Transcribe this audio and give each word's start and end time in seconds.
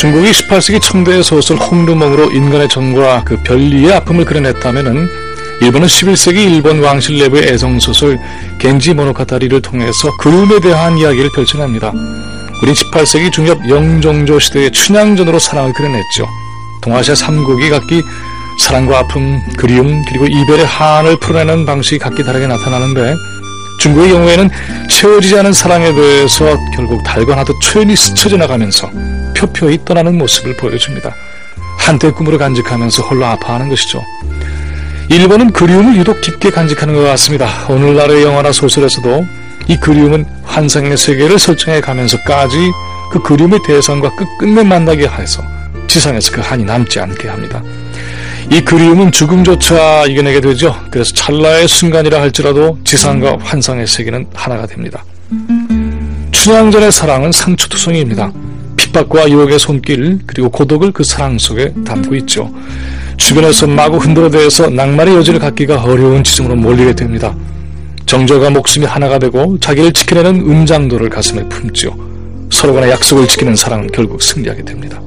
중국이 0.00 0.30
18세기 0.30 0.80
청대의 0.80 1.22
소설 1.22 1.58
홍르몽으로 1.58 2.32
인간의 2.32 2.70
정과 2.70 3.22
그 3.22 3.36
별리의 3.42 3.92
아픔을 3.96 4.24
그려냈다면은 4.24 5.06
일본은 5.60 5.86
11세기 5.88 6.36
일본 6.36 6.82
왕실 6.82 7.18
내부의 7.18 7.48
애정소설 7.48 8.18
겐지 8.58 8.94
모노카타리를 8.94 9.60
통해서 9.60 10.16
그림에 10.16 10.58
대한 10.60 10.96
이야기를 10.96 11.32
펼쳐냅니다. 11.34 11.92
우린 12.62 12.74
18세기 12.74 13.30
중엽 13.30 13.68
영종조 13.68 14.38
시대의 14.38 14.70
춘향전으로 14.70 15.38
사랑을 15.38 15.74
그려냈죠. 15.74 16.26
동아시아 16.80 17.12
3국이 17.12 17.68
각기 17.68 18.02
사랑과 18.58 19.00
아픔, 19.00 19.38
그리움, 19.58 20.02
그리고 20.08 20.26
이별의 20.26 20.64
한을 20.64 21.18
풀어내는 21.18 21.66
방식이 21.66 21.98
각기 21.98 22.24
다르게 22.24 22.46
나타나는데 22.46 23.16
중국의 23.80 24.12
경우에는 24.12 24.48
채워지지 24.88 25.38
않은 25.40 25.52
사랑에 25.52 25.92
대해서 25.92 26.56
결국 26.74 27.02
달관하듯 27.04 27.54
초연히 27.60 27.94
스쳐 27.96 28.30
지나가면서 28.30 28.90
표표히 29.40 29.78
떠나는 29.84 30.18
모습을 30.18 30.56
보여줍니다. 30.56 31.14
한때 31.78 32.10
꿈으로 32.10 32.36
간직하면서 32.36 33.02
홀로 33.04 33.24
아파하는 33.24 33.70
것이죠. 33.70 34.04
일본은 35.08 35.50
그리움을 35.52 35.96
유독 35.96 36.20
깊게 36.20 36.50
간직하는 36.50 36.94
것 36.94 37.02
같습니다. 37.02 37.48
오늘날의 37.68 38.22
영화나 38.22 38.52
소설에서도 38.52 39.24
이 39.66 39.76
그리움은 39.76 40.26
환상의 40.44 40.96
세계를 40.96 41.38
설정해 41.38 41.80
가면서까지 41.80 42.70
그 43.10 43.20
그리움의 43.22 43.60
대상과 43.66 44.14
끝끝내 44.14 44.62
만나게 44.62 45.08
해서 45.08 45.42
지상에서 45.88 46.32
그 46.32 46.40
한이 46.40 46.64
남지 46.64 47.00
않게 47.00 47.28
합니다. 47.28 47.62
이 48.50 48.60
그리움은 48.60 49.10
죽음조차 49.10 50.06
이겨내게 50.06 50.40
되죠. 50.40 50.76
그래서 50.90 51.12
찰나의 51.14 51.66
순간이라 51.66 52.20
할지라도 52.20 52.78
지상과 52.84 53.38
환상의 53.40 53.86
세계는 53.86 54.26
하나가 54.34 54.66
됩니다. 54.66 55.04
춘향전의 56.30 56.92
사랑은 56.92 57.32
상처투성이입니다. 57.32 58.32
핍박과 58.80 59.30
유혹의 59.30 59.58
손길 59.58 60.20
그리고 60.26 60.48
고독을 60.48 60.92
그 60.92 61.04
사랑 61.04 61.38
속에 61.38 61.74
담고 61.84 62.14
있죠. 62.16 62.50
주변에서 63.18 63.66
마구 63.66 63.98
흔들어대서 63.98 64.70
낭만의 64.70 65.16
여지를 65.16 65.38
갖기가 65.38 65.82
어려운 65.82 66.24
지중으로 66.24 66.56
몰리게 66.56 66.94
됩니다. 66.94 67.36
정절과 68.06 68.50
목숨이 68.50 68.86
하나가 68.86 69.18
되고 69.18 69.58
자기를 69.60 69.92
지켜내는 69.92 70.40
음장도를 70.40 71.10
가슴에 71.10 71.44
품죠. 71.48 71.94
서로 72.50 72.74
간의 72.74 72.90
약속을 72.90 73.28
지키는 73.28 73.54
사랑은 73.54 73.88
결국 73.92 74.22
승리하게 74.22 74.64
됩니다. 74.64 75.00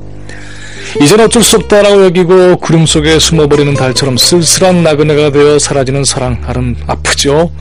이젠 1.01 1.19
어쩔 1.19 1.41
수 1.41 1.57
없다라고 1.57 2.05
여기고 2.05 2.57
구름 2.57 2.85
속에 2.85 3.17
숨어버리는 3.17 3.73
달처럼 3.73 4.17
쓸쓸한 4.17 4.83
나그네가 4.83 5.31
되어 5.31 5.57
사라지는 5.57 6.03
사랑 6.03 6.39
아름 6.45 6.75
아프죠. 6.85 7.51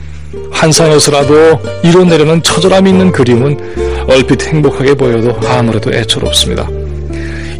환상에서라도 0.51 1.59
이뤄내려는 1.83 2.43
처절함이 2.43 2.89
있는 2.89 3.11
그림은 3.11 3.82
얼핏 4.07 4.43
행복하게 4.43 4.93
보여도 4.95 5.37
아무래도 5.47 5.93
애처롭습니다. 5.93 6.67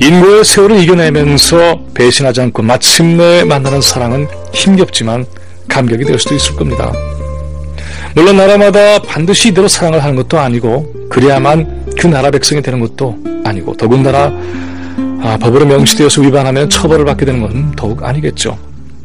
인고의 0.01 0.43
세월을 0.43 0.79
이겨내면서 0.79 1.79
배신하지 1.93 2.41
않고 2.41 2.63
마침내 2.63 3.43
만나는 3.43 3.81
사랑은 3.81 4.27
힘겹지만 4.51 5.25
감격이 5.69 6.03
될 6.03 6.19
수도 6.19 6.35
있을 6.35 6.55
겁니다. 6.55 6.91
물론 8.15 8.37
나라마다 8.37 8.99
반드시 8.99 9.49
이대로 9.49 9.67
사랑을 9.67 10.03
하는 10.03 10.15
것도 10.15 10.37
아니고 10.39 11.07
그래야만 11.09 11.85
그 11.97 12.07
나라 12.07 12.29
백성이 12.31 12.61
되는 12.61 12.79
것도 12.79 13.17
아니고 13.43 13.75
더군다나 13.77 14.31
아, 15.21 15.37
법으로 15.37 15.65
명시되어서 15.65 16.21
위반하면 16.21 16.69
처벌을 16.69 17.05
받게 17.05 17.25
되는 17.25 17.41
것은 17.41 17.71
더욱 17.71 18.03
아니겠죠. 18.03 18.57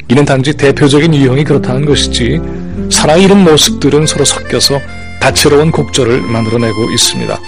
이는 0.09 0.25
단지 0.25 0.53
대표적인 0.55 1.15
유형이 1.15 1.45
그렇다는 1.45 1.85
것이지 1.85 2.41
사랑의 2.91 3.25
이런 3.25 3.45
모습들은 3.45 4.07
서로 4.07 4.25
섞여서 4.25 4.81
다채로운 5.21 5.71
곡절을 5.71 6.23
만들어내고 6.23 6.91
있습니다. 6.91 7.39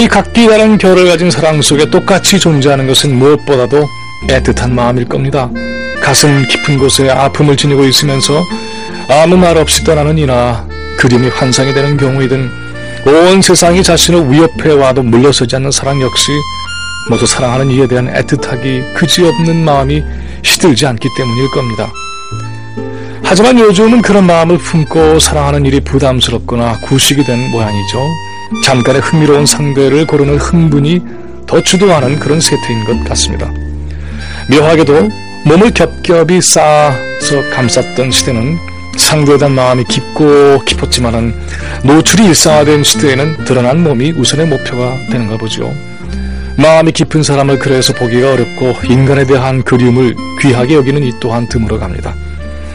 이 0.00 0.08
각기 0.08 0.46
다른 0.46 0.76
결을 0.76 1.06
가진 1.06 1.30
사랑 1.30 1.62
속에 1.62 1.90
똑같이 1.90 2.38
존재하는 2.38 2.86
것은 2.86 3.16
무엇보다도 3.16 3.88
애틋한 4.28 4.70
마음일 4.70 5.06
겁니다. 5.06 5.50
가슴 6.02 6.46
깊은 6.46 6.78
곳에 6.78 7.08
아픔을 7.10 7.56
지니고 7.56 7.84
있으면서 7.84 8.44
아무 9.08 9.36
말 9.36 9.56
없이 9.56 9.82
떠나는 9.84 10.18
이나 10.18 10.66
그림이 10.98 11.28
환상이 11.28 11.72
되는 11.72 11.96
경우이든 11.96 12.50
온 13.06 13.40
세상이 13.40 13.82
자신을 13.82 14.30
위협해 14.30 14.72
와도 14.72 15.02
물러서지 15.02 15.56
않는 15.56 15.70
사랑 15.70 16.00
역시 16.02 16.30
모두 17.08 17.26
사랑하는 17.26 17.70
이에 17.70 17.86
대한 17.86 18.12
애틋하기 18.12 18.94
그지없는 18.94 19.64
마음이 19.64 20.04
시들지 20.42 20.86
않기 20.86 21.08
때문일 21.16 21.50
겁니다. 21.50 21.90
하지만 23.30 23.60
요즘은 23.60 24.02
그런 24.02 24.26
마음을 24.26 24.58
품고 24.58 25.20
사랑하는 25.20 25.64
일이 25.64 25.78
부담스럽거나 25.78 26.80
구식이 26.80 27.22
된 27.22 27.52
모양이죠. 27.52 28.04
잠깐의 28.64 29.02
흥미로운 29.02 29.46
상대를 29.46 30.04
고르는 30.08 30.36
흥분이 30.36 31.00
더 31.46 31.62
주도하는 31.62 32.18
그런 32.18 32.40
세태인 32.40 32.84
것 32.84 33.04
같습니다. 33.04 33.48
묘하게도 34.50 35.08
몸을 35.44 35.70
겹겹이 35.70 36.40
쌓아서 36.40 37.48
감쌌던 37.54 38.10
시대는 38.10 38.58
상대에 38.98 39.38
대한 39.38 39.54
마음이 39.54 39.84
깊고 39.84 40.64
깊었지만은 40.64 41.32
노출이 41.84 42.24
일상화된 42.24 42.82
시대에는 42.82 43.44
드러난 43.44 43.84
몸이 43.84 44.10
우선의 44.10 44.48
목표가 44.48 44.96
되는가 45.08 45.36
보죠. 45.36 45.72
마음이 46.56 46.90
깊은 46.90 47.22
사람을 47.22 47.60
그래서 47.60 47.92
보기가 47.92 48.32
어렵고 48.32 48.74
인간에 48.88 49.24
대한 49.24 49.62
그리움을 49.62 50.16
귀하게 50.40 50.74
여기는 50.74 51.04
이 51.04 51.12
또한 51.20 51.48
드물어 51.48 51.78
갑니다. 51.78 52.12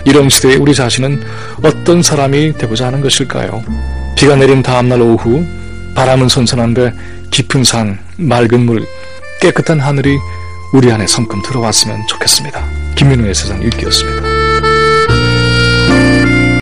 이런 0.06 0.30
시대에 0.30 0.56
우리 0.56 0.74
자신은 0.74 1.24
어떤 1.64 2.02
사람이 2.02 2.54
되고자 2.54 2.88
하는 2.88 3.02
것일까요? 3.02 3.64
비가 4.16 4.36
내린 4.36 4.62
다음날 4.62 5.02
오후 5.02 5.46
바람은 5.96 6.30
선선한데 6.30 6.94
깊은 7.32 7.64
산, 7.64 8.00
맑은 8.18 8.62
물, 8.62 8.86
깨끗한 9.42 9.80
하늘이 9.80 10.18
우리 10.74 10.92
안에 10.92 11.08
성큼 11.08 11.42
들어왔으면 11.42 12.06
좋겠습니다. 12.08 12.64
김민우의 12.96 13.34
세상 13.34 13.62
읽기였습니다. 13.62 14.35